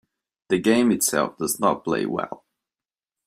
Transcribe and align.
The 0.47 0.57
game 0.57 0.91
itself 0.91 1.37
does 1.37 1.59
not 1.59 1.83
play 1.83 2.07
well. 2.07 2.43